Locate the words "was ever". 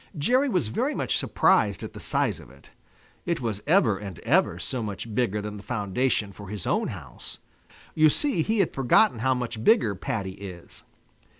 3.39-3.99